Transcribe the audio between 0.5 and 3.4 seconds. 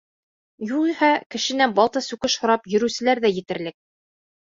Юғиһә, кешенән балта-сүкеш һорап йөрөүселәр ҙә